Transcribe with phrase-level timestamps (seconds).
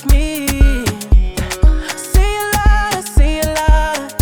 [0.00, 0.46] like me.
[1.96, 4.14] Say it louder, say it louder.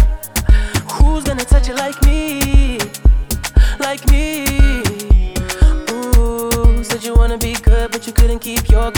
[0.95, 2.79] Who's gonna touch you like me?
[3.79, 4.45] Like me.
[5.91, 8.93] Ooh, said you wanna be good, but you couldn't keep your.